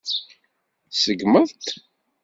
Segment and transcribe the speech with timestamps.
[0.91, 1.65] Tṣeggmeḍ-t.